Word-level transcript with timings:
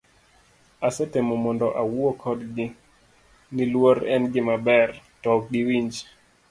Asetemo 0.87 1.33
mondo 1.43 1.67
awuo 1.81 2.11
kodgi, 2.21 2.65
ni 3.53 3.63
luor 3.73 3.97
en 4.13 4.23
gima 4.33 4.55
ber, 4.67 4.89
to 5.21 5.27
ok 5.35 5.43
giwinji. 5.53 6.01